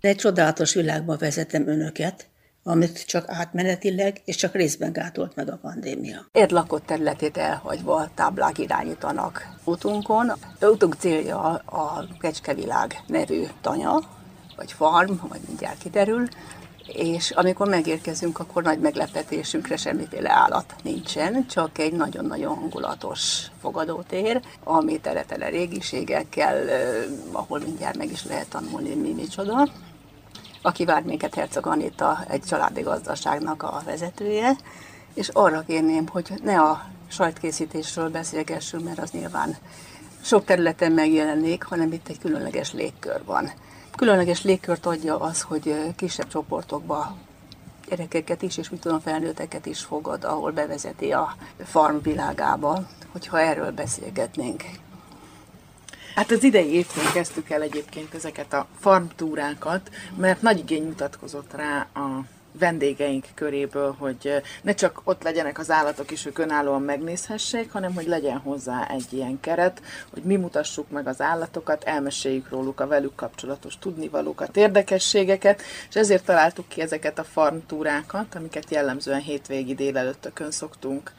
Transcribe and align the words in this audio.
Egy 0.00 0.16
csodálatos 0.16 0.74
világba 0.74 1.16
vezetem 1.16 1.68
önöket, 1.68 2.28
amit 2.62 3.06
csak 3.06 3.24
átmenetileg 3.28 4.20
és 4.24 4.36
csak 4.36 4.54
részben 4.54 4.92
gátolt 4.92 5.36
meg 5.36 5.50
a 5.50 5.58
pandémia. 5.62 6.26
Ért 6.32 6.50
lakott 6.50 6.86
területét 6.86 7.36
elhagyva 7.36 8.10
táblák 8.14 8.58
irányítanak 8.58 9.48
utunkon. 9.64 10.32
Utunk 10.60 10.94
célja 10.94 11.38
a 11.54 12.06
Kecskevilág 12.18 13.00
nevű 13.06 13.44
tanya, 13.60 14.00
vagy 14.56 14.72
farm, 14.72 15.12
vagy 15.28 15.40
mindjárt 15.46 15.78
kiderül, 15.78 16.28
és 16.86 17.30
amikor 17.30 17.68
megérkezünk, 17.68 18.38
akkor 18.38 18.62
nagy 18.62 18.80
meglepetésünkre 18.80 19.76
semmiféle 19.76 20.32
állat 20.32 20.74
nincsen, 20.82 21.46
csak 21.46 21.78
egy 21.78 21.92
nagyon-nagyon 21.92 22.54
hangulatos 22.54 23.46
fogadótér, 23.60 24.40
ami 24.64 25.00
tele-tele 25.00 25.48
régiségekkel, 25.48 26.68
ahol 27.32 27.58
mindjárt 27.58 27.96
meg 27.96 28.10
is 28.10 28.24
lehet 28.24 28.48
tanulni, 28.48 28.94
mi 28.94 29.12
micsoda. 29.12 29.68
Aki 30.68 30.84
vár 30.84 31.02
minket 31.02 31.34
Herceg 31.34 31.66
Anita, 31.66 32.24
egy 32.28 32.42
családi 32.42 32.80
gazdaságnak 32.80 33.62
a 33.62 33.82
vezetője, 33.84 34.56
és 35.14 35.28
arra 35.28 35.64
kérném, 35.66 36.06
hogy 36.06 36.32
ne 36.42 36.60
a 36.60 36.84
sajtkészítésről 37.06 38.10
beszélgessünk, 38.10 38.84
mert 38.84 38.98
az 38.98 39.10
nyilván 39.10 39.56
sok 40.22 40.44
területen 40.44 40.92
megjelenik, 40.92 41.62
hanem 41.62 41.92
itt 41.92 42.08
egy 42.08 42.18
különleges 42.18 42.72
légkör 42.72 43.24
van. 43.24 43.50
Különleges 43.96 44.42
légkört 44.42 44.86
adja 44.86 45.20
az, 45.20 45.42
hogy 45.42 45.94
kisebb 45.96 46.28
csoportokba 46.28 47.16
gyerekeket 47.88 48.42
is, 48.42 48.56
és 48.56 48.70
mit 48.70 48.80
tudom, 48.80 49.00
felnőtteket 49.00 49.66
is 49.66 49.80
fogad, 49.80 50.24
ahol 50.24 50.50
bevezeti 50.50 51.12
a 51.12 51.34
farm 51.64 51.96
világába, 52.02 52.86
hogyha 53.12 53.40
erről 53.40 53.70
beszélgetnénk. 53.70 54.62
Hát 56.18 56.30
az 56.30 56.42
idei 56.42 56.72
évtől 56.72 57.04
kezdtük 57.12 57.50
el 57.50 57.62
egyébként 57.62 58.14
ezeket 58.14 58.52
a 58.52 58.66
farmtúrákat, 58.80 59.90
mert 60.16 60.42
nagy 60.42 60.58
igény 60.58 60.82
mutatkozott 60.82 61.52
rá 61.54 61.86
a 61.94 62.24
vendégeink 62.52 63.24
köréből, 63.34 63.94
hogy 63.98 64.42
ne 64.62 64.74
csak 64.74 65.00
ott 65.04 65.22
legyenek 65.22 65.58
az 65.58 65.70
állatok 65.70 66.10
is, 66.10 66.26
ők 66.26 66.38
önállóan 66.38 66.82
megnézhessék, 66.82 67.72
hanem 67.72 67.94
hogy 67.94 68.06
legyen 68.06 68.38
hozzá 68.38 68.86
egy 68.86 69.12
ilyen 69.12 69.40
keret, 69.40 69.82
hogy 70.12 70.22
mi 70.22 70.36
mutassuk 70.36 70.90
meg 70.90 71.06
az 71.06 71.20
állatokat, 71.20 71.84
elmeséljük 71.84 72.50
róluk 72.50 72.80
a 72.80 72.86
velük 72.86 73.14
kapcsolatos 73.14 73.78
tudnivalókat, 73.78 74.56
érdekességeket, 74.56 75.62
és 75.88 75.94
ezért 75.94 76.24
találtuk 76.24 76.68
ki 76.68 76.80
ezeket 76.80 77.18
a 77.18 77.24
farmtúrákat, 77.24 78.34
amiket 78.34 78.70
jellemzően 78.70 79.20
hétvégi 79.20 79.74
délelőttökön 79.74 80.50
szoktunk 80.50 81.12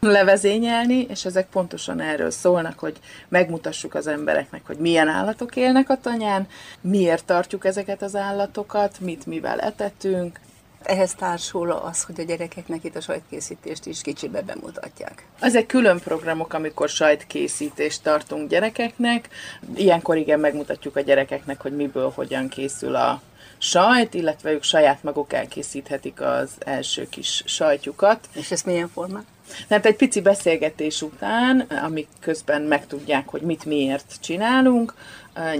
levezényelni, 0.00 1.06
és 1.08 1.24
ezek 1.24 1.46
pontosan 1.46 2.00
erről 2.00 2.30
szólnak, 2.30 2.78
hogy 2.78 2.96
megmutassuk 3.28 3.94
az 3.94 4.06
embereknek, 4.06 4.66
hogy 4.66 4.76
milyen 4.76 5.08
állatok 5.08 5.56
élnek 5.56 5.90
a 5.90 6.00
tanyán, 6.00 6.46
miért 6.80 7.24
tartjuk 7.24 7.64
ezeket 7.64 8.02
az 8.02 8.16
állatokat, 8.16 9.00
mit 9.00 9.26
mivel 9.26 9.60
etetünk, 9.60 10.40
ehhez 10.82 11.14
társul 11.14 11.70
az, 11.70 12.02
hogy 12.02 12.20
a 12.20 12.22
gyerekeknek 12.22 12.84
itt 12.84 12.96
a 12.96 13.00
sajtkészítést 13.00 13.86
is 13.86 14.00
kicsibe 14.00 14.42
bemutatják. 14.42 15.26
Ezek 15.40 15.66
külön 15.66 15.98
programok, 15.98 16.52
amikor 16.52 16.88
sajtkészítést 16.88 18.02
tartunk 18.02 18.50
gyerekeknek. 18.50 19.28
Ilyenkor 19.74 20.16
igen 20.16 20.40
megmutatjuk 20.40 20.96
a 20.96 21.00
gyerekeknek, 21.00 21.60
hogy 21.60 21.76
miből 21.76 22.12
hogyan 22.14 22.48
készül 22.48 22.94
a 22.94 23.22
sajt, 23.58 24.14
illetve 24.14 24.50
ők 24.50 24.62
saját 24.62 25.02
maguk 25.02 25.32
elkészíthetik 25.32 26.20
az 26.20 26.50
első 26.58 27.08
kis 27.08 27.42
sajtjukat. 27.46 28.28
És 28.32 28.50
ez 28.50 28.62
milyen 28.62 28.88
formát? 28.88 29.24
Tehát 29.68 29.86
egy 29.86 29.96
pici 29.96 30.20
beszélgetés 30.20 31.02
után, 31.02 31.60
amik 31.60 32.08
közben 32.20 32.62
megtudják, 32.62 33.28
hogy 33.28 33.40
mit 33.40 33.64
miért 33.64 34.16
csinálunk, 34.20 34.94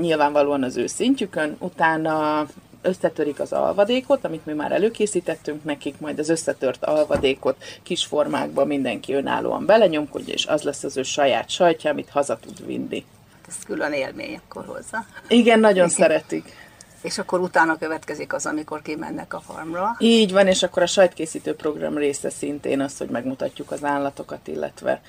nyilvánvalóan 0.00 0.62
az 0.62 0.76
ő 0.76 0.86
szintjükön, 0.86 1.56
utána 1.58 2.46
összetörik 2.82 3.40
az 3.40 3.52
alvadékot, 3.52 4.24
amit 4.24 4.46
mi 4.46 4.52
már 4.52 4.72
előkészítettünk 4.72 5.64
nekik, 5.64 5.98
majd 5.98 6.18
az 6.18 6.28
összetört 6.28 6.84
alvadékot 6.84 7.56
kis 7.82 8.04
formákba 8.04 8.64
mindenki 8.64 9.12
önállóan 9.12 9.66
belenyomkodja, 9.66 10.34
és 10.34 10.46
az 10.46 10.62
lesz 10.62 10.84
az 10.84 10.96
ő 10.96 11.02
saját 11.02 11.50
sajtja, 11.50 11.90
amit 11.90 12.08
haza 12.08 12.36
tud 12.36 12.66
vinni. 12.66 13.04
Ez 13.48 13.54
külön 13.66 13.92
élmény 13.92 14.40
akkor 14.44 14.64
hozzá. 14.66 15.06
Igen, 15.28 15.60
nagyon 15.60 15.88
szeretik 15.88 16.65
és 17.02 17.18
akkor 17.18 17.40
utána 17.40 17.78
következik 17.78 18.32
az, 18.32 18.46
amikor 18.46 18.82
kimennek 18.82 19.34
a 19.34 19.40
farmra. 19.40 19.96
Így 19.98 20.32
van, 20.32 20.46
és 20.46 20.62
akkor 20.62 20.82
a 20.82 20.86
sajtkészítő 20.86 21.54
program 21.54 21.96
része 21.96 22.30
szintén 22.30 22.80
az, 22.80 22.98
hogy 22.98 23.08
megmutatjuk 23.08 23.70
az 23.70 23.84
állatokat, 23.84 24.48
illetve 24.48 25.00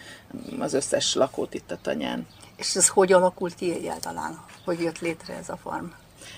az 0.60 0.74
összes 0.74 1.14
lakót 1.14 1.54
itt 1.54 1.72
a 1.72 1.78
tanyán. 1.82 2.28
És 2.56 2.76
ez 2.76 2.88
hogy 2.88 3.14
alakult 3.14 3.56
ki 3.56 3.74
egyáltalán? 3.74 4.40
Hogy 4.66 4.82
jött 4.82 5.00
létre 5.00 5.34
ez 5.34 5.50
a 5.50 5.58
farm? 5.58 5.86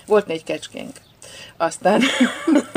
Volt 0.06 0.26
négy 0.26 0.44
kecskénk. 0.44 0.96
Aztán, 1.56 2.02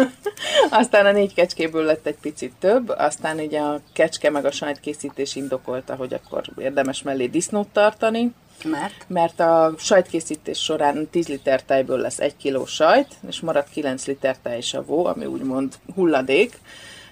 aztán 0.69 1.06
a 1.06 1.12
négy 1.12 1.33
kecskéből 1.33 1.83
lett 1.83 2.06
egy 2.06 2.17
picit 2.22 2.53
több, 2.59 2.89
aztán 2.89 3.39
ugye 3.39 3.59
a 3.59 3.81
kecske 3.94 4.29
meg 4.29 4.45
a 4.45 4.51
sajtkészítés 4.51 5.35
indokolta, 5.35 5.95
hogy 5.95 6.13
akkor 6.13 6.44
érdemes 6.57 7.01
mellé 7.01 7.28
disznót 7.28 7.67
tartani, 7.67 8.33
mert? 8.63 9.05
Mert 9.07 9.39
a 9.39 9.73
sajtkészítés 9.77 10.63
során 10.63 11.07
10 11.11 11.27
liter 11.27 11.63
tejből 11.63 11.99
lesz 11.99 12.19
1 12.19 12.37
kiló 12.37 12.65
sajt, 12.65 13.07
és 13.27 13.39
marad 13.39 13.65
9 13.71 14.05
liter 14.05 14.37
tejsavó, 14.37 15.05
ami 15.05 15.25
úgymond 15.25 15.73
hulladék, 15.95 16.59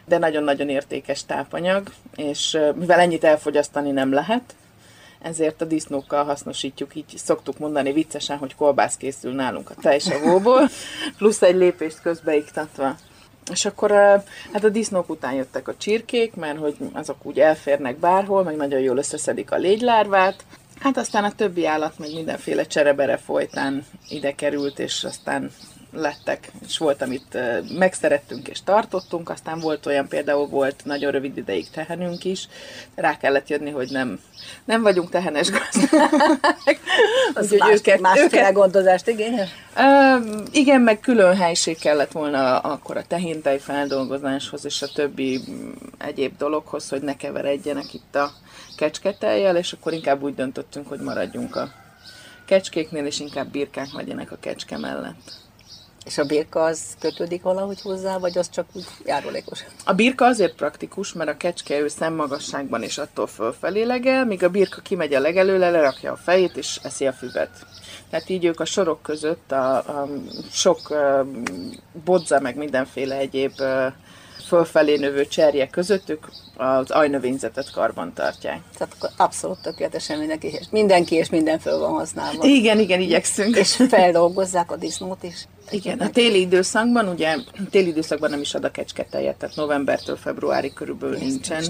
de 0.05 0.17
nagyon-nagyon 0.17 0.69
értékes 0.69 1.25
tápanyag, 1.25 1.91
és 2.15 2.57
mivel 2.75 2.99
ennyit 2.99 3.23
elfogyasztani 3.23 3.91
nem 3.91 4.13
lehet, 4.13 4.55
ezért 5.21 5.61
a 5.61 5.65
disznókkal 5.65 6.23
hasznosítjuk, 6.23 6.95
így 6.95 7.13
szoktuk 7.15 7.57
mondani 7.57 7.91
viccesen, 7.91 8.37
hogy 8.37 8.55
kolbász 8.55 8.97
készül 8.97 9.33
nálunk 9.33 9.69
a 9.69 9.75
tejsavóból, 9.81 10.69
plusz 11.17 11.41
egy 11.41 11.55
lépést 11.55 12.01
közbeiktatva. 12.01 12.95
És 13.51 13.65
akkor 13.65 13.91
hát 14.53 14.63
a 14.63 14.69
disznók 14.69 15.09
után 15.09 15.33
jöttek 15.33 15.67
a 15.67 15.77
csirkék, 15.77 16.35
mert 16.35 16.57
hogy 16.57 16.75
azok 16.93 17.25
úgy 17.25 17.39
elférnek 17.39 17.97
bárhol, 17.97 18.43
meg 18.43 18.55
nagyon 18.55 18.79
jól 18.79 18.97
összeszedik 18.97 19.51
a 19.51 19.57
légylárvát, 19.57 20.43
Hát 20.81 20.97
aztán 20.97 21.23
a 21.23 21.31
többi 21.31 21.65
állat 21.65 21.99
meg 21.99 22.13
mindenféle 22.13 22.65
cserebere 22.65 23.17
folytán 23.17 23.85
ide 24.07 24.31
került, 24.31 24.79
és 24.79 25.03
aztán 25.03 25.51
lettek, 25.93 26.51
és 26.67 26.77
volt, 26.77 27.01
amit 27.01 27.37
megszerettünk 27.77 28.47
és 28.47 28.63
tartottunk, 28.63 29.29
aztán 29.29 29.59
volt 29.59 29.85
olyan, 29.85 30.07
például 30.07 30.47
volt 30.47 30.81
nagyon 30.85 31.11
rövid 31.11 31.37
ideig 31.37 31.69
tehenünk 31.69 32.23
is, 32.23 32.47
rá 32.95 33.17
kellett 33.17 33.49
jönni, 33.49 33.69
hogy 33.69 33.89
nem, 33.91 34.19
nem 34.65 34.81
vagyunk 34.81 35.09
tehenes 35.09 35.49
gazdák. 35.49 36.79
Az 37.33 37.55
más, 37.57 37.71
őket, 37.73 37.99
másféle 37.99 38.41
őket, 38.41 38.53
gondozást 38.53 39.07
igényel? 39.07 39.47
Uh, 39.75 40.45
igen, 40.51 40.81
meg 40.81 40.99
külön 40.99 41.35
helység 41.35 41.79
kellett 41.79 42.11
volna 42.11 42.59
akkor 42.59 42.97
a 42.97 43.03
tehintej 43.07 43.59
feldolgozáshoz 43.59 44.65
és 44.65 44.81
a 44.81 44.91
többi 44.93 45.41
mm, 45.49 45.71
egyéb 45.97 46.37
dologhoz, 46.37 46.89
hogy 46.89 47.01
ne 47.01 47.15
keveredjenek 47.15 47.93
itt 47.93 48.15
a 48.15 48.31
kecsketejjel, 48.77 49.55
és 49.55 49.73
akkor 49.73 49.93
inkább 49.93 50.21
úgy 50.21 50.35
döntöttünk, 50.35 50.87
hogy 50.87 50.99
maradjunk 50.99 51.55
a 51.55 51.71
kecskéknél, 52.45 53.05
és 53.05 53.19
inkább 53.19 53.47
birkák 53.47 53.93
legyenek 53.93 54.31
a 54.31 54.37
kecske 54.39 54.77
mellett. 54.77 55.39
És 56.05 56.17
a 56.17 56.23
birka 56.23 56.63
az 56.63 56.81
kötődik 56.99 57.41
valahogy 57.41 57.81
hozzá, 57.81 58.17
vagy 58.17 58.37
az 58.37 58.49
csak 58.49 58.65
úgy 58.73 58.85
járulékos? 59.05 59.63
A 59.85 59.93
birka 59.93 60.25
azért 60.25 60.55
praktikus, 60.55 61.13
mert 61.13 61.29
a 61.29 61.37
kecske 61.37 61.79
ő 61.79 61.87
szemmagasságban 61.87 62.83
is 62.83 62.97
attól 62.97 63.27
fölfelé 63.27 63.83
legel, 63.83 64.25
míg 64.25 64.43
a 64.43 64.49
birka 64.49 64.81
kimegy 64.81 65.13
a 65.13 65.19
legelőle, 65.19 65.69
lerakja 65.69 66.11
a 66.11 66.15
fejét 66.15 66.57
és 66.57 66.79
eszi 66.83 67.07
a 67.07 67.13
füvet. 67.13 67.65
Tehát 68.09 68.29
így 68.29 68.45
ők 68.45 68.59
a 68.59 68.65
sorok 68.65 69.01
között 69.01 69.51
a, 69.51 69.75
a 69.75 70.09
sok 70.51 70.79
bodza, 72.05 72.39
meg 72.39 72.55
mindenféle 72.55 73.15
egyéb 73.15 73.53
fölfelé 74.51 74.97
növő 74.97 75.27
cserje 75.27 75.67
közöttük 75.67 76.27
az 76.57 76.91
ajnövényzetet 76.91 77.71
karban 77.71 78.13
tartják. 78.13 78.59
Tehát 78.77 78.93
akkor 78.97 79.09
abszolút 79.17 79.61
tökéletesen 79.61 80.19
mindenki, 80.19 80.59
mindenki 80.71 81.15
és 81.15 81.29
minden 81.29 81.59
föl 81.59 81.77
van 81.77 81.91
használva. 81.91 82.45
Igen, 82.45 82.79
igen, 82.79 82.99
igyekszünk. 82.99 83.55
És 83.55 83.75
feldolgozzák 83.89 84.71
a 84.71 84.75
disznót 84.75 85.23
is. 85.23 85.47
Igen, 85.69 85.99
a 85.99 86.09
téli 86.09 86.39
időszakban, 86.39 87.07
ugye 87.07 87.35
téli 87.69 87.87
időszakban 87.87 88.29
nem 88.29 88.41
is 88.41 88.53
ad 88.53 88.63
a 88.63 88.71
kecsketeljet, 88.71 89.35
tehát 89.35 89.55
novembertől 89.55 90.15
februári 90.15 90.73
körülbelül 90.73 91.15
Ezt 91.15 91.25
nincsen 91.25 91.63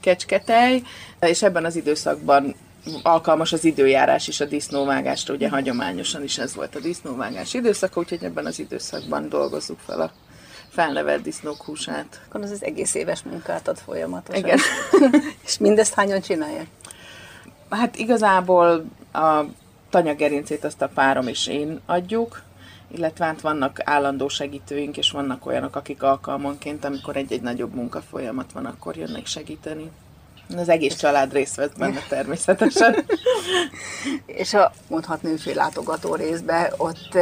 kecsketej, 0.00 0.82
és 1.20 1.42
ebben 1.42 1.64
az 1.64 1.76
időszakban 1.76 2.54
alkalmas 3.02 3.52
az 3.52 3.64
időjárás 3.64 4.28
is 4.28 4.40
a 4.40 4.44
disznóvágásra, 4.44 5.34
ugye 5.34 5.48
hagyományosan 5.48 6.22
is 6.22 6.38
ez 6.38 6.54
volt 6.54 6.74
a 6.74 6.80
disznóvágás 6.80 7.54
időszaka, 7.54 8.00
úgyhogy 8.00 8.24
ebben 8.24 8.46
az 8.46 8.58
időszakban 8.58 9.28
dolgozzuk 9.28 9.78
fel 9.86 10.00
a 10.00 10.10
felnevelt 10.68 11.22
disznók 11.22 11.62
húsát. 11.62 12.20
Akkor 12.28 12.42
az 12.42 12.50
az 12.50 12.64
egész 12.64 12.94
éves 12.94 13.22
munkát 13.22 13.68
ad 13.68 13.78
folyamatosan. 13.78 14.44
Igen. 14.44 14.58
És 15.46 15.58
mindezt 15.58 15.94
hányan 15.94 16.20
csinálják? 16.20 16.66
Hát 17.70 17.96
igazából 17.96 18.84
a 19.12 19.40
tanyagerincét 19.90 20.64
azt 20.64 20.82
a 20.82 20.88
párom 20.88 21.26
és 21.26 21.46
én 21.46 21.80
adjuk, 21.86 22.42
illetve 22.88 23.24
hát 23.24 23.40
vannak 23.40 23.80
állandó 23.84 24.28
segítőink, 24.28 24.96
és 24.96 25.10
vannak 25.10 25.46
olyanok, 25.46 25.76
akik 25.76 26.02
alkalmanként, 26.02 26.84
amikor 26.84 27.16
egy-egy 27.16 27.42
nagyobb 27.42 27.74
munkafolyamat 27.74 28.52
van, 28.52 28.64
akkor 28.64 28.96
jönnek 28.96 29.26
segíteni. 29.26 29.90
Az 30.56 30.68
egész 30.68 30.96
család 30.96 31.32
részt 31.32 31.56
vett 31.56 31.78
benne 31.78 32.00
természetesen. 32.08 33.04
és 34.26 34.54
a 34.54 34.72
mondhatni 34.88 35.30
ügyfél 35.30 35.54
látogató 35.54 36.14
részben 36.14 36.72
ott 36.76 37.18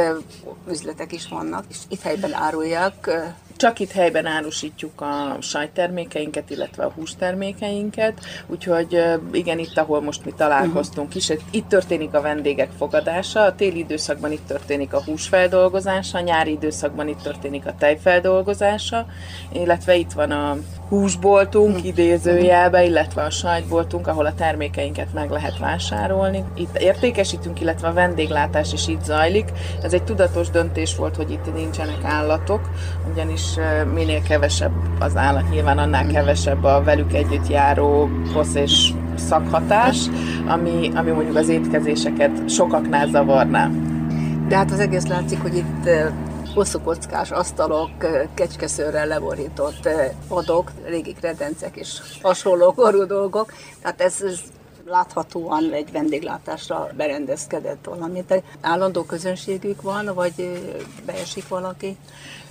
üzletek 0.69 1.11
is 1.11 1.27
vannak, 1.27 1.65
és 1.69 1.77
itt 1.89 2.01
helyben 2.01 2.33
árulják 2.33 3.09
csak 3.57 3.79
itt 3.79 3.91
helyben 3.91 4.25
árusítjuk 4.25 5.01
a 5.01 5.37
sajttermékeinket, 5.41 6.49
illetve 6.49 6.83
a 6.83 6.91
hústermékeinket, 6.95 8.25
úgyhogy 8.47 9.03
igen, 9.31 9.59
itt, 9.59 9.77
ahol 9.77 10.01
most 10.01 10.25
mi 10.25 10.33
találkoztunk 10.37 11.15
is, 11.15 11.31
itt 11.51 11.67
történik 11.67 12.13
a 12.13 12.21
vendégek 12.21 12.69
fogadása, 12.77 13.41
a 13.41 13.55
téli 13.55 13.79
időszakban 13.79 14.31
itt 14.31 14.47
történik 14.47 14.93
a 14.93 15.03
húsfeldolgozása, 15.03 16.17
a 16.17 16.21
nyári 16.21 16.51
időszakban 16.51 17.07
itt 17.07 17.21
történik 17.21 17.65
a 17.65 17.75
tejfeldolgozása, 17.79 19.05
illetve 19.51 19.95
itt 19.95 20.11
van 20.11 20.31
a 20.31 20.57
húsboltunk 20.89 21.83
idézőjelbe, 21.83 22.83
illetve 22.83 23.23
a 23.23 23.29
sajtboltunk, 23.29 24.07
ahol 24.07 24.25
a 24.25 24.33
termékeinket 24.33 25.13
meg 25.13 25.29
lehet 25.29 25.57
vásárolni. 25.57 26.43
Itt 26.55 26.77
értékesítünk, 26.77 27.61
illetve 27.61 27.87
a 27.87 27.93
vendéglátás 27.93 28.73
is 28.73 28.87
itt 28.87 29.03
zajlik. 29.03 29.51
Ez 29.81 29.93
egy 29.93 30.03
tudatos 30.03 30.49
döntés 30.49 30.95
volt, 30.95 31.15
hogy 31.15 31.31
itt 31.31 31.53
nincsenek 31.53 32.03
állatok, 32.03 32.69
ugyanis 33.11 33.46
minél 33.93 34.21
kevesebb 34.21 34.71
az 34.99 35.15
állat, 35.15 35.49
nyilván 35.49 35.77
annál 35.77 36.07
kevesebb 36.07 36.63
a 36.63 36.83
velük 36.83 37.13
együtt 37.13 37.47
járó 37.47 38.09
hossz 38.33 38.55
és 38.55 38.93
szakhatás, 39.15 39.97
ami, 40.47 40.91
ami 40.95 41.11
mondjuk 41.11 41.35
az 41.35 41.49
étkezéseket 41.49 42.49
sokaknál 42.49 43.07
zavarná. 43.07 43.69
De 44.47 44.55
hát 44.55 44.71
az 44.71 44.79
egész 44.79 45.07
látszik, 45.07 45.41
hogy 45.41 45.55
itt 45.55 45.89
hosszú 46.53 46.79
kockás 46.79 47.31
asztalok, 47.31 47.89
kecskeszőrrel 48.33 49.07
leborított 49.07 49.89
padok, 50.27 50.71
régi 50.85 51.13
kredencek 51.13 51.75
és 51.75 51.99
hasonló 52.21 52.73
korú 52.73 53.05
dolgok. 53.05 53.53
Tehát 53.81 54.01
ez, 54.01 54.21
ez 54.21 54.39
láthatóan 54.89 55.73
egy 55.73 55.91
vendéglátásra 55.91 56.89
berendezkedett 56.95 57.85
valamit. 57.85 58.43
Állandó 58.61 59.03
közönségük 59.03 59.81
van, 59.81 60.13
vagy 60.13 60.61
beesik 61.05 61.47
valaki? 61.47 61.97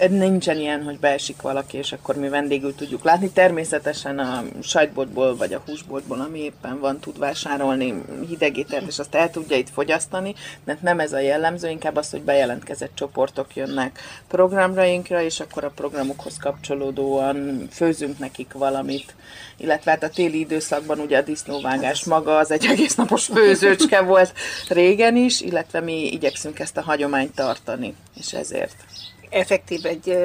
Nincsen 0.08 0.58
ilyen, 0.58 0.82
hogy 0.82 0.98
beesik 0.98 1.42
valaki, 1.42 1.76
és 1.76 1.92
akkor 1.92 2.16
mi 2.16 2.28
vendégül 2.28 2.74
tudjuk 2.74 3.04
látni. 3.04 3.30
Természetesen 3.30 4.18
a 4.18 4.44
sajtboltból 4.62 5.36
vagy 5.36 5.52
a 5.52 5.62
húsboltból, 5.66 6.20
ami 6.20 6.38
éppen 6.38 6.80
van, 6.80 6.98
tud 6.98 7.18
vásárolni 7.18 8.02
hidegételt, 8.28 8.86
és 8.86 8.98
azt 8.98 9.14
el 9.14 9.30
tudja 9.30 9.56
itt 9.56 9.70
fogyasztani, 9.70 10.34
de 10.64 10.78
nem 10.80 11.00
ez 11.00 11.12
a 11.12 11.18
jellemző, 11.18 11.68
inkább 11.68 11.96
az, 11.96 12.10
hogy 12.10 12.22
bejelentkezett 12.22 12.94
csoportok 12.94 13.56
jönnek 13.56 13.98
programrainkra, 14.28 15.22
és 15.22 15.40
akkor 15.40 15.64
a 15.64 15.72
programokhoz 15.74 16.36
kapcsolódóan 16.36 17.66
főzünk 17.70 18.18
nekik 18.18 18.52
valamit. 18.52 19.14
Illetve 19.56 19.90
hát 19.90 20.02
a 20.02 20.08
téli 20.08 20.38
időszakban 20.38 20.98
ugye 20.98 21.18
a 21.18 21.22
disznóvágás 21.22 22.04
maga 22.04 22.25
az 22.26 22.50
egy 22.50 22.66
egész 22.66 22.94
napos 22.94 23.24
főzőcske 23.24 24.00
volt 24.00 24.32
régen 24.68 25.16
is, 25.16 25.40
illetve 25.40 25.80
mi 25.80 26.12
igyekszünk 26.12 26.58
ezt 26.58 26.76
a 26.76 26.82
hagyományt 26.82 27.34
tartani, 27.34 27.94
és 28.18 28.32
ezért 28.32 28.76
effektív 29.30 29.86
egy 29.86 30.18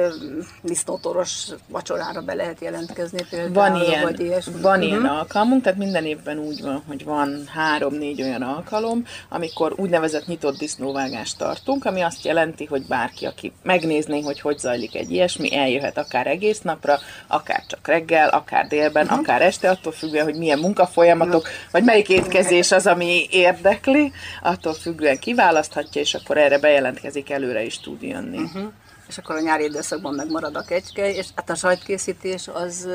disznótoros 0.62 1.48
vacsorára 1.68 2.20
be 2.20 2.34
lehet 2.34 2.60
jelentkezni 2.60 3.24
például, 3.30 3.52
van 3.52 3.82
ilyen, 3.82 4.02
vagy 4.02 4.20
ilyesmi. 4.20 4.60
Van 4.60 4.78
uh-huh. 4.78 4.86
ilyen 4.86 5.04
alkalmunk, 5.04 5.62
tehát 5.62 5.78
minden 5.78 6.04
évben 6.04 6.38
úgy 6.38 6.62
van, 6.62 6.82
hogy 6.86 7.04
van 7.04 7.44
három-négy 7.46 8.22
olyan 8.22 8.42
alkalom, 8.42 9.04
amikor 9.28 9.74
úgynevezett 9.76 10.26
nyitott 10.26 10.58
disznóvágást 10.58 11.38
tartunk, 11.38 11.84
ami 11.84 12.00
azt 12.00 12.24
jelenti, 12.24 12.64
hogy 12.64 12.86
bárki, 12.86 13.26
aki 13.26 13.52
megnézné, 13.62 14.20
hogy 14.20 14.40
hogy 14.40 14.58
zajlik 14.58 14.94
egy 14.94 15.10
ilyesmi, 15.10 15.56
eljöhet 15.56 15.98
akár 15.98 16.26
egész 16.26 16.60
napra, 16.60 16.98
akár 17.26 17.64
csak 17.66 17.86
reggel, 17.86 18.28
akár 18.28 18.66
délben, 18.66 19.04
uh-huh. 19.04 19.18
akár 19.18 19.42
este, 19.42 19.70
attól 19.70 19.92
függően, 19.92 20.24
hogy 20.24 20.36
milyen 20.36 20.58
munkafolyamatok, 20.58 21.42
uh-huh. 21.42 21.56
vagy 21.70 21.84
melyik 21.84 22.08
étkezés 22.08 22.72
az, 22.72 22.86
ami 22.86 23.26
érdekli, 23.30 24.12
attól 24.42 24.74
függően 24.74 25.18
kiválaszthatja, 25.18 26.00
és 26.00 26.14
akkor 26.14 26.36
erre 26.36 26.58
bejelentkezik, 26.58 27.30
előre 27.30 27.64
is 27.64 27.80
tud 27.80 28.02
jönni. 28.02 28.38
Uh-huh 28.38 28.72
és 29.08 29.18
akkor 29.18 29.36
a 29.36 29.40
nyári 29.40 29.64
időszakban 29.64 30.14
megmarad 30.14 30.56
a 30.56 30.62
kecske, 30.62 31.14
és 31.14 31.26
hát 31.34 31.50
a 31.50 31.54
sajtkészítés 31.54 32.48
az 32.48 32.88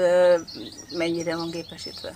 mennyire 0.97 1.35
van 1.35 1.49
gépesítve? 1.49 2.13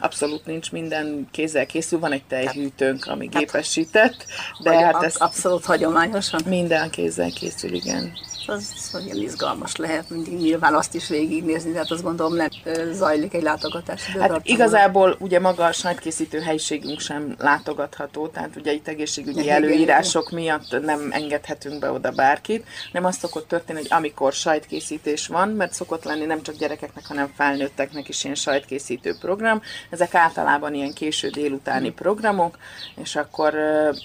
Abszolút 0.00 0.46
nincs 0.46 0.72
minden 0.72 1.28
kézzel 1.30 1.66
készül, 1.66 1.98
van 1.98 2.12
egy 2.12 2.24
tejhűtőnk, 2.24 3.06
ami 3.06 3.26
gépesített, 3.26 4.24
de 4.62 4.84
hát 4.84 5.02
ez 5.02 5.16
abszolút 5.16 5.64
hagyományosan? 5.64 6.40
Minden 6.46 6.90
kézzel 6.90 7.30
készül, 7.30 7.72
igen 7.72 8.12
az 8.48 8.90
nagyon 8.92 9.16
izgalmas 9.16 9.76
lehet 9.76 10.10
mindig 10.10 10.32
nyilván 10.32 10.74
azt 10.74 10.94
is 10.94 11.08
végignézni, 11.08 11.72
tehát 11.72 11.90
azt 11.90 12.02
gondolom 12.02 12.34
nem 12.34 12.48
zajlik 12.92 13.34
egy 13.34 13.42
látogatás. 13.42 14.06
Hát 14.06 14.40
igazából 14.42 15.16
ugye 15.18 15.40
maga 15.40 15.64
a 15.64 15.72
sajtkészítő 15.72 16.40
helyiségünk 16.40 17.00
sem 17.00 17.34
látogatható, 17.38 18.28
tehát 18.28 18.56
ugye 18.56 18.72
itt 18.72 18.88
egészségügyi 18.88 19.40
igen, 19.40 19.54
előírások 19.54 20.28
igen. 20.30 20.42
miatt 20.42 20.84
nem 20.84 21.08
engedhetünk 21.10 21.78
be 21.78 21.90
oda 21.90 22.10
bárkit, 22.10 22.66
nem 22.92 23.04
azt 23.04 23.20
szokott 23.20 23.48
történni, 23.48 23.78
hogy 23.78 23.88
amikor 23.90 24.32
sajtkészítés 24.32 25.26
van, 25.26 25.48
mert 25.48 25.72
szokott 25.72 26.04
lenni 26.04 26.24
nem 26.24 26.42
csak 26.42 26.56
gyerekeknek, 26.56 27.06
hanem 27.06 27.32
felnőtteknek 27.36 28.08
is 28.08 28.24
ilyen 28.24 28.36
sajtkészítő 28.36 29.16
program, 29.20 29.62
ezek 29.90 30.14
általában 30.14 30.74
ilyen 30.74 30.92
késő 30.92 31.28
délutáni 31.28 31.90
programok, 31.90 32.58
és 33.02 33.16
akkor 33.16 33.54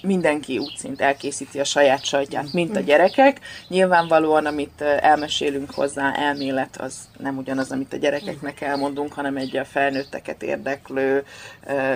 mindenki 0.02 0.58
úgy 0.58 0.74
szint 0.76 1.00
elkészíti 1.00 1.60
a 1.60 1.64
saját 1.64 2.04
sajtját, 2.04 2.52
mint 2.52 2.76
a 2.76 2.80
gyerekek. 2.80 3.40
Nyilvánvalóan 3.68 4.33
nyilvánvalóan, 4.40 4.46
amit 4.46 4.80
elmesélünk 4.80 5.70
hozzá, 5.70 6.12
elmélet, 6.14 6.76
az 6.80 7.08
nem 7.18 7.36
ugyanaz, 7.36 7.70
amit 7.70 7.92
a 7.92 7.96
gyerekeknek 7.96 8.60
elmondunk, 8.60 9.12
hanem 9.12 9.36
egy 9.36 9.56
a 9.56 9.64
felnőtteket 9.64 10.42
érdeklő, 10.42 11.24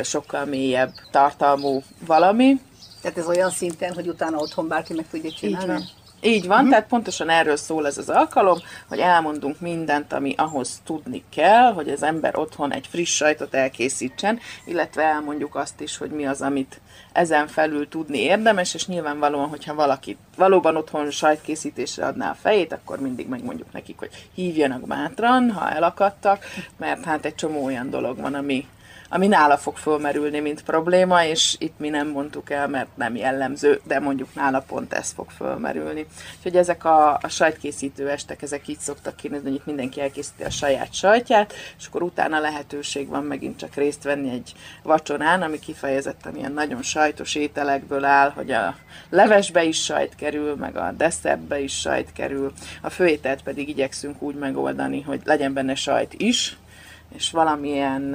sokkal 0.03 0.45
mélyebb 0.45 0.93
tartalmú 1.11 1.83
valami. 2.07 2.61
Tehát 3.03 3.19
ez 3.19 3.27
olyan 3.27 3.51
szinten, 3.51 3.95
hogy 3.95 4.09
utána 4.09 4.39
otthon 4.39 4.69
bárki 4.69 4.95
meg 4.95 5.07
tudja 5.11 5.31
csinálni? 5.31 5.73
Így 5.73 5.79
van. 5.79 5.85
Így 6.21 6.47
van, 6.47 6.57
uh-huh. 6.57 6.71
tehát 6.71 6.87
pontosan 6.87 7.29
erről 7.29 7.57
szól 7.57 7.87
ez 7.87 7.99
az 7.99 8.09
alkalom, 8.09 8.59
hogy 8.89 8.99
elmondunk 8.99 9.61
mindent, 9.61 10.13
ami 10.13 10.35
ahhoz 10.37 10.81
tudni 10.85 11.25
kell, 11.31 11.73
hogy 11.73 11.89
az 11.89 12.03
ember 12.03 12.39
otthon 12.39 12.73
egy 12.73 12.87
friss 12.87 13.15
sajtot 13.15 13.55
elkészítsen, 13.55 14.39
illetve 14.65 15.03
elmondjuk 15.03 15.55
azt 15.55 15.81
is, 15.81 15.97
hogy 15.97 16.11
mi 16.11 16.27
az, 16.27 16.43
amit 16.43 16.81
ezen 17.13 17.47
felül 17.47 17.89
tudni 17.89 18.19
érdemes, 18.19 18.75
és 18.75 18.87
nyilvánvalóan, 18.87 19.49
hogyha 19.49 19.75
valaki 19.75 20.17
valóban 20.37 20.77
otthon 20.77 21.11
sajtkészítésre 21.11 22.07
adná 22.07 22.31
a 22.31 22.37
fejét, 22.41 22.73
akkor 22.73 23.01
mindig 23.01 23.29
megmondjuk 23.29 23.73
nekik, 23.73 23.99
hogy 23.99 24.29
hívjanak 24.35 24.87
bátran, 24.87 25.51
ha 25.51 25.71
elakadtak, 25.71 26.45
mert 26.77 27.05
hát 27.05 27.25
egy 27.25 27.35
csomó 27.35 27.65
olyan 27.65 27.91
dolog 27.91 28.21
van, 28.21 28.35
ami 28.35 28.67
ami 29.09 29.27
nála 29.27 29.57
fog 29.57 29.77
fölmerülni, 29.77 30.41
mint 30.41 30.63
probléma, 30.63 31.25
és 31.25 31.57
itt 31.59 31.79
mi 31.79 31.89
nem 31.89 32.09
mondtuk 32.09 32.51
el, 32.51 32.69
mert 32.69 32.89
nem 32.95 33.17
jellemző, 33.17 33.81
de 33.85 34.01
mondjuk 34.01 34.35
nála 34.35 34.61
pont 34.61 34.93
ez 34.93 35.13
fog 35.13 35.31
fölmerülni. 35.31 36.07
Úgyhogy 36.37 36.57
ezek 36.57 36.85
a, 36.85 37.13
a 37.15 37.29
sajtkészítő 37.29 38.09
estek, 38.09 38.43
ezek 38.43 38.69
így 38.69 38.79
szoktak 38.79 39.17
kinézni, 39.17 39.49
hogy 39.49 39.57
itt 39.57 39.67
mindenki 39.67 40.01
elkészíti 40.01 40.43
a 40.43 40.51
saját 40.51 40.95
sajtját, 40.95 41.53
és 41.79 41.87
akkor 41.87 42.03
utána 42.03 42.41
lehetőség 42.41 43.09
van 43.09 43.25
megint 43.25 43.59
csak 43.59 43.75
részt 43.75 44.03
venni 44.03 44.31
egy 44.31 44.53
vacsorán, 44.83 45.43
ami 45.43 45.59
kifejezetten 45.59 46.37
ilyen 46.37 46.53
nagyon 46.53 46.83
sajtos 46.83 47.35
ételekből 47.35 48.05
áll, 48.05 48.31
hogy 48.31 48.51
a 48.51 48.77
levesbe 49.11 49.65
is 49.65 49.85
sajt 49.85 50.15
kerül, 50.15 50.55
meg 50.55 50.77
a 50.77 50.93
desszertbe 50.97 51.61
is 51.61 51.79
sajt 51.81 52.13
kerül, 52.13 52.53
a 52.83 52.91
főételt 52.91 53.43
pedig 53.43 53.69
igyekszünk 53.69 54.23
úgy 54.23 54.35
megoldani, 54.35 55.01
hogy 55.01 55.21
legyen 55.25 55.53
benne 55.53 55.75
sajt 55.75 56.15
is, 56.17 56.57
és 57.15 57.31
valamilyen 57.31 58.15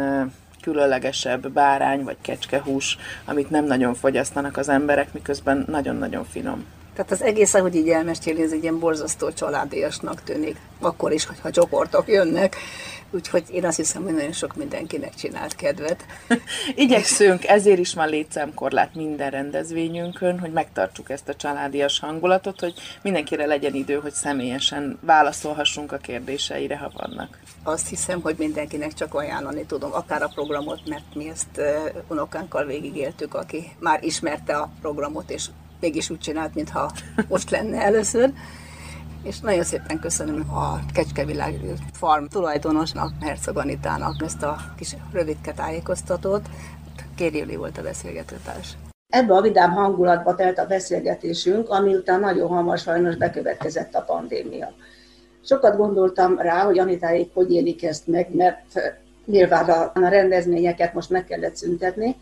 különlegesebb 0.63 1.51
bárány 1.51 2.03
vagy 2.03 2.17
kecskehús, 2.21 2.97
amit 3.25 3.49
nem 3.49 3.65
nagyon 3.65 3.93
fogyasztanak 3.93 4.57
az 4.57 4.69
emberek, 4.69 5.13
miközben 5.13 5.65
nagyon-nagyon 5.67 6.25
finom. 6.25 6.65
Tehát 6.95 7.11
az 7.11 7.21
egész, 7.21 7.53
ahogy 7.53 7.75
így 7.75 7.89
elmeséli, 7.89 8.41
ez 8.41 8.51
egy 8.51 8.63
ilyen 8.63 8.79
borzasztó 8.79 9.31
családiasnak 9.31 10.23
tűnik, 10.23 10.57
akkor 10.79 11.11
is, 11.11 11.25
hogyha 11.25 11.51
csoportok 11.51 12.07
jönnek. 12.07 12.55
Úgyhogy 13.11 13.43
én 13.51 13.65
azt 13.65 13.77
hiszem, 13.77 14.03
hogy 14.03 14.13
nagyon 14.13 14.31
sok 14.31 14.55
mindenkinek 14.55 15.15
csinált 15.15 15.55
kedvet. 15.55 16.05
Igyekszünk, 16.75 17.47
ezért 17.47 17.79
is 17.79 17.93
van 17.93 18.09
létszámkorlát 18.09 18.95
minden 18.95 19.29
rendezvényünkön, 19.29 20.39
hogy 20.39 20.51
megtartsuk 20.51 21.09
ezt 21.09 21.29
a 21.29 21.35
családias 21.35 21.99
hangulatot, 21.99 22.59
hogy 22.59 22.73
mindenkire 23.01 23.45
legyen 23.45 23.73
idő, 23.73 23.95
hogy 23.95 24.11
személyesen 24.11 24.99
válaszolhassunk 25.01 25.91
a 25.91 25.97
kérdéseire, 25.97 26.77
ha 26.77 26.91
vannak. 26.93 27.39
Azt 27.63 27.89
hiszem, 27.89 28.21
hogy 28.21 28.35
mindenkinek 28.37 28.93
csak 28.93 29.13
ajánlani 29.13 29.65
tudom, 29.65 29.93
akár 29.93 30.23
a 30.23 30.31
programot, 30.33 30.79
mert 30.85 31.15
mi 31.15 31.29
ezt 31.29 31.61
unokánkkal 32.07 32.65
végigéltük, 32.65 33.33
aki 33.33 33.71
már 33.79 34.03
ismerte 34.03 34.55
a 34.55 34.69
programot, 34.81 35.29
és 35.31 35.45
mégis 35.83 36.09
úgy 36.09 36.19
csinált, 36.19 36.55
mintha 36.55 36.91
most 37.29 37.49
lenne 37.49 37.81
először. 37.81 38.31
És 39.23 39.39
nagyon 39.39 39.63
szépen 39.63 39.99
köszönöm 39.99 40.53
a 40.53 40.79
Kecskevilág 40.93 41.53
Farm 41.93 42.25
tulajdonosnak, 42.25 43.11
Herceg 43.21 43.57
Anitának 43.57 44.21
ezt 44.21 44.43
a 44.43 44.57
kis 44.77 44.95
rövidke 45.11 45.51
tájékoztatót. 45.51 46.41
Kéri 47.15 47.55
volt 47.55 47.77
a 47.77 47.81
beszélgetőtárs. 47.81 48.77
Ebbe 49.09 49.33
a 49.33 49.41
vidám 49.41 49.71
hangulatba 49.71 50.35
telt 50.35 50.57
a 50.59 50.65
beszélgetésünk, 50.65 51.69
ami 51.69 51.95
után 51.95 52.19
nagyon 52.19 52.47
hamar 52.47 52.77
sajnos 52.77 53.15
bekövetkezett 53.15 53.93
a 53.93 54.01
pandémia. 54.01 54.73
Sokat 55.45 55.77
gondoltam 55.77 56.37
rá, 56.37 56.63
hogy 56.65 56.79
Anitáék 56.79 57.33
hogy 57.33 57.51
élik 57.51 57.83
ezt 57.83 58.07
meg, 58.07 58.35
mert 58.35 58.79
Nyilván 59.25 59.69
a, 59.69 59.91
a 59.93 60.07
rendezvényeket 60.07 60.93
most 60.93 61.09
meg 61.09 61.25
kellett 61.25 61.55
szüntetni, 61.55 62.15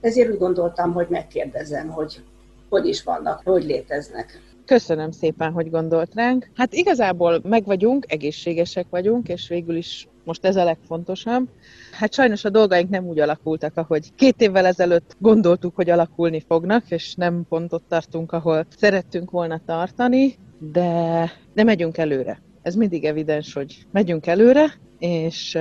ezért 0.00 0.30
úgy 0.30 0.38
gondoltam, 0.38 0.92
hogy 0.92 1.06
megkérdezem, 1.10 1.88
hogy 1.88 2.22
hogy 2.68 2.86
is 2.86 3.02
vannak, 3.02 3.40
hogy 3.44 3.64
léteznek. 3.64 4.40
Köszönöm 4.64 5.10
szépen, 5.10 5.52
hogy 5.52 5.70
gondolt 5.70 6.14
ránk. 6.14 6.50
Hát 6.54 6.72
igazából 6.72 7.40
meg 7.42 7.64
vagyunk, 7.64 8.12
egészségesek 8.12 8.86
vagyunk, 8.90 9.28
és 9.28 9.48
végül 9.48 9.76
is 9.76 10.08
most 10.24 10.44
ez 10.44 10.56
a 10.56 10.64
legfontosabb. 10.64 11.48
Hát 11.92 12.14
sajnos 12.14 12.44
a 12.44 12.50
dolgaink 12.50 12.90
nem 12.90 13.06
úgy 13.06 13.18
alakultak, 13.18 13.76
ahogy 13.76 14.14
két 14.14 14.40
évvel 14.40 14.66
ezelőtt 14.66 15.16
gondoltuk, 15.18 15.74
hogy 15.74 15.90
alakulni 15.90 16.44
fognak, 16.48 16.90
és 16.90 17.14
nem 17.14 17.46
pont 17.48 17.72
ott 17.72 17.84
tartunk, 17.88 18.32
ahol 18.32 18.66
szerettünk 18.76 19.30
volna 19.30 19.60
tartani, 19.66 20.34
de, 20.72 21.32
de 21.54 21.64
megyünk 21.64 21.98
előre. 21.98 22.42
Ez 22.62 22.74
mindig 22.74 23.04
evidens, 23.04 23.52
hogy 23.52 23.86
megyünk 23.92 24.26
előre, 24.26 24.74
és 24.98 25.58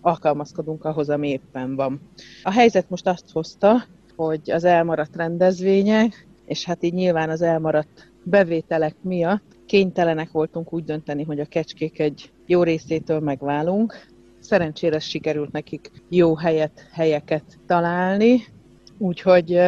alkalmazkodunk 0.00 0.84
ahhoz, 0.84 1.10
ami 1.10 1.28
éppen 1.28 1.76
van. 1.76 2.00
A 2.42 2.50
helyzet 2.50 2.90
most 2.90 3.06
azt 3.06 3.30
hozta, 3.32 3.84
hogy 4.16 4.50
az 4.50 4.64
elmaradt 4.64 5.16
rendezvények, 5.16 6.26
és 6.46 6.64
hát 6.64 6.82
így 6.82 6.92
nyilván 6.92 7.30
az 7.30 7.42
elmaradt 7.42 8.12
bevételek 8.24 8.96
miatt 9.02 9.54
kénytelenek 9.66 10.30
voltunk 10.30 10.72
úgy 10.72 10.84
dönteni, 10.84 11.22
hogy 11.22 11.40
a 11.40 11.44
kecskék 11.44 11.98
egy 11.98 12.32
jó 12.46 12.62
részétől 12.62 13.20
megválunk. 13.20 13.94
Szerencsére 14.40 14.98
sikerült 14.98 15.52
nekik 15.52 15.90
jó 16.08 16.36
helyet, 16.36 16.88
helyeket 16.92 17.58
találni, 17.66 18.40
úgyhogy 18.98 19.60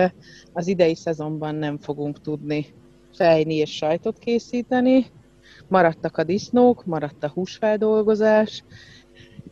az 0.53 0.67
idei 0.67 0.95
szezonban 0.95 1.55
nem 1.55 1.79
fogunk 1.79 2.21
tudni 2.21 2.67
fejni 3.13 3.55
és 3.55 3.77
sajtot 3.77 4.19
készíteni. 4.19 5.07
Maradtak 5.69 6.17
a 6.17 6.25
disznók, 6.25 6.85
maradt 6.85 7.25
a 7.25 7.31
húsfeldolgozás, 7.35 8.65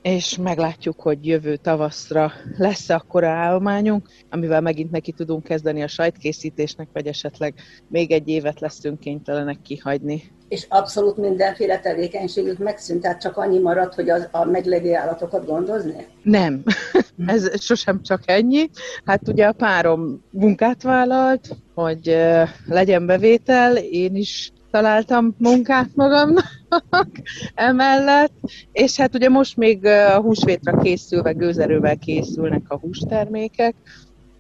és 0.05 0.37
meglátjuk, 0.37 1.01
hogy 1.01 1.27
jövő 1.27 1.57
tavaszra 1.57 2.33
lesz 2.57 2.89
akkora 2.89 3.29
állományunk, 3.29 4.09
amivel 4.31 4.61
megint 4.61 4.91
neki 4.91 5.13
tudunk 5.13 5.43
kezdeni 5.43 5.83
a 5.83 5.87
sajtkészítésnek, 5.87 6.89
vagy 6.93 7.07
esetleg 7.07 7.55
még 7.89 8.11
egy 8.11 8.29
évet 8.29 8.61
leszünk 8.61 9.01
kénytelenek 9.01 9.63
kihagyni. 9.63 10.23
És 10.49 10.67
abszolút 10.69 11.17
mindenféle 11.17 11.81
tevékenységük 11.81 12.59
megszűnt, 12.59 13.01
tehát 13.01 13.21
csak 13.21 13.37
annyi 13.37 13.59
maradt, 13.59 13.95
hogy 13.95 14.11
az, 14.11 14.29
a 14.31 14.45
meglévő 14.45 14.95
állatokat 14.95 15.47
gondozni? 15.47 16.07
Nem, 16.23 16.63
ez 17.27 17.63
sosem 17.63 18.03
csak 18.03 18.23
ennyi. 18.25 18.71
Hát 19.05 19.29
ugye 19.29 19.47
a 19.47 19.53
párom 19.53 20.25
munkát 20.31 20.83
vállalt, 20.83 21.57
hogy 21.75 22.17
legyen 22.67 23.07
bevétel, 23.07 23.77
én 23.77 24.15
is 24.15 24.53
találtam 24.71 25.35
munkát 25.39 25.91
magamnak 25.95 26.45
emellett, 27.55 28.33
és 28.73 28.97
hát 28.97 29.15
ugye 29.15 29.29
most 29.29 29.57
még 29.57 29.85
a 29.87 30.21
húsvétra 30.21 30.77
készülve, 30.79 31.33
gőzerővel 31.33 31.99
készülnek 31.99 32.71
a 32.71 32.79
hústermékek, 32.79 33.75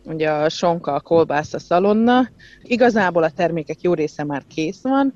ugye 0.05 0.31
a 0.31 0.49
sonka, 0.49 0.93
a 0.93 1.00
kolbász, 1.00 1.55
a 1.55 1.59
szalonna. 1.59 2.29
Igazából 2.62 3.23
a 3.23 3.31
termékek 3.31 3.81
jó 3.81 3.95
része 3.95 4.25
már 4.25 4.43
kész 4.55 4.83
van, 4.83 5.14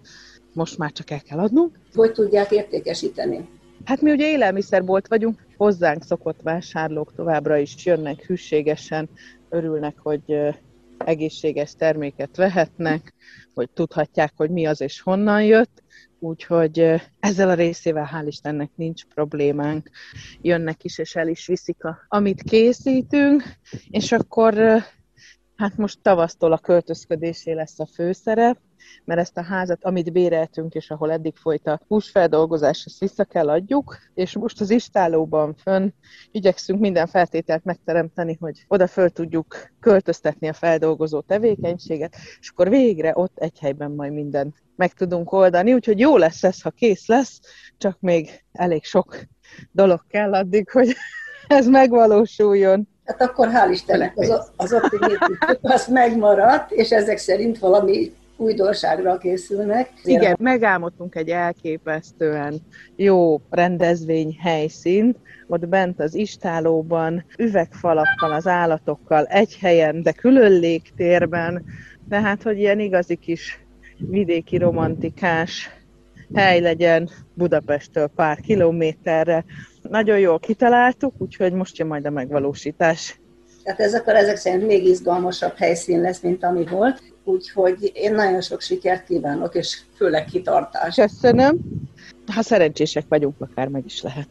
most 0.52 0.78
már 0.78 0.92
csak 0.92 1.10
el 1.10 1.20
kell 1.20 1.38
adnunk. 1.38 1.78
Hogy 1.94 2.12
tudják 2.12 2.50
értékesíteni? 2.50 3.48
Hát 3.84 4.00
mi 4.00 4.10
ugye 4.10 4.30
élelmiszerbolt 4.30 5.08
vagyunk, 5.08 5.46
hozzánk 5.56 6.02
szokott 6.02 6.40
vásárlók 6.42 7.14
továbbra 7.14 7.56
is 7.56 7.87
jönnek 7.87 8.26
hűségesen, 8.26 9.08
örülnek, 9.48 9.94
hogy 10.02 10.54
egészséges 10.98 11.75
terméket 11.78 12.37
vehetnek, 12.37 13.14
hogy 13.54 13.70
tudhatják, 13.70 14.32
hogy 14.37 14.50
mi 14.50 14.66
az 14.66 14.80
és 14.80 15.00
honnan 15.00 15.44
jött, 15.44 15.82
úgyhogy 16.20 16.94
ezzel 17.20 17.48
a 17.48 17.54
részével 17.54 18.10
hál' 18.12 18.26
Istennek 18.26 18.70
nincs 18.75 19.04
problémánk. 19.04 19.90
Jönnek 20.42 20.84
is, 20.84 20.98
és 20.98 21.16
el 21.16 21.28
is 21.28 21.46
viszik, 21.46 21.84
a, 21.84 21.98
amit 22.08 22.42
készítünk, 22.42 23.42
és 23.90 24.12
akkor 24.12 24.82
hát 25.58 25.76
most 25.76 25.98
tavasztól 26.02 26.52
a 26.52 26.58
költözködésé 26.58 27.52
lesz 27.52 27.78
a 27.78 27.86
főszerep, 27.86 28.58
mert 29.04 29.20
ezt 29.20 29.36
a 29.36 29.42
házat, 29.42 29.84
amit 29.84 30.12
béreltünk, 30.12 30.74
és 30.74 30.90
ahol 30.90 31.12
eddig 31.12 31.36
folyt 31.36 31.66
a 31.66 31.80
húsfeldolgozás, 31.88 32.84
ezt 32.84 32.98
vissza 32.98 33.24
kell 33.24 33.48
adjuk, 33.48 33.98
és 34.14 34.36
most 34.36 34.60
az 34.60 34.70
istálóban 34.70 35.54
fönn 35.54 35.88
igyekszünk 36.30 36.80
minden 36.80 37.06
feltételt 37.06 37.64
megteremteni, 37.64 38.36
hogy 38.40 38.64
oda 38.68 38.86
föl 38.86 39.10
tudjuk 39.10 39.56
költöztetni 39.80 40.48
a 40.48 40.52
feldolgozó 40.52 41.20
tevékenységet, 41.20 42.16
és 42.40 42.50
akkor 42.50 42.68
végre 42.68 43.12
ott 43.14 43.38
egy 43.38 43.58
helyben 43.58 43.90
majd 43.90 44.12
mindent 44.12 44.62
meg 44.76 44.92
tudunk 44.92 45.32
oldani, 45.32 45.72
úgyhogy 45.72 45.98
jó 45.98 46.16
lesz 46.16 46.44
ez, 46.44 46.62
ha 46.62 46.70
kész 46.70 47.06
lesz, 47.06 47.40
csak 47.78 48.00
még 48.00 48.44
elég 48.52 48.84
sok 48.84 49.16
dolog 49.72 50.04
kell 50.08 50.34
addig, 50.34 50.70
hogy 50.70 50.94
ez 51.46 51.66
megvalósuljon. 51.66 52.88
Hát 53.08 53.22
akkor 53.22 53.48
hál' 53.52 53.70
Istennek 53.70 54.12
az, 54.16 54.50
az 54.56 54.72
optimizmus 54.72 55.38
az 55.62 55.86
megmaradt, 55.86 56.70
és 56.70 56.90
ezek 56.90 57.18
szerint 57.18 57.58
valami 57.58 58.12
újdonságra 58.36 59.18
készülnek. 59.18 59.90
Igen, 60.04 60.36
megálmodtunk 60.40 61.14
egy 61.14 61.28
elképesztően 61.28 62.60
jó 62.96 63.40
rendezvény 63.50 64.38
helyszínt, 64.40 65.16
ott 65.46 65.68
bent 65.68 66.00
az 66.00 66.14
istálóban, 66.14 67.24
üvegfalakkal, 67.38 68.32
az 68.32 68.46
állatokkal, 68.46 69.24
egy 69.24 69.56
helyen, 69.60 70.02
de 70.02 70.12
külön 70.12 70.52
légtérben, 70.52 71.64
tehát, 72.08 72.42
hogy 72.42 72.58
ilyen 72.58 72.80
igazi 72.80 73.16
kis 73.16 73.64
vidéki 73.98 74.56
romantikás 74.56 75.70
hely 76.34 76.60
legyen 76.60 77.08
Budapesttől 77.34 78.06
pár 78.06 78.40
kilométerre. 78.40 79.44
Nagyon 79.88 80.18
jól 80.18 80.38
kitaláltuk, 80.38 81.14
úgyhogy 81.18 81.52
most 81.52 81.78
jön 81.78 81.87
majd 81.87 82.07
a 82.07 82.11
megvalósítás. 82.11 83.21
Tehát 83.62 83.80
ez 83.80 83.95
akkor 83.95 84.14
ezek 84.14 84.37
szerint 84.37 84.66
még 84.66 84.85
izgalmasabb 84.87 85.57
helyszín 85.57 86.00
lesz, 86.00 86.21
mint 86.21 86.45
ami 86.45 86.64
volt. 86.64 87.02
Úgyhogy 87.25 87.90
én 87.95 88.14
nagyon 88.14 88.40
sok 88.40 88.61
sikert 88.61 89.07
kívánok, 89.07 89.54
és 89.54 89.80
főleg 89.97 90.25
kitartást. 90.25 91.00
Köszönöm. 91.00 91.59
Ha 92.35 92.42
szerencsések 92.42 93.04
vagyunk, 93.09 93.35
akár 93.38 93.68
meg 93.68 93.85
is 93.85 94.02
lehet. 94.02 94.28